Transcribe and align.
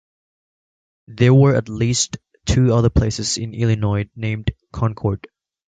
There 1.05 1.31
were 1.31 1.53
at 1.55 1.69
least 1.69 2.17
two 2.47 2.73
other 2.73 2.89
places 2.89 3.37
in 3.37 3.53
Illinois 3.53 4.09
named 4.15 4.49
Concord. 4.71 5.27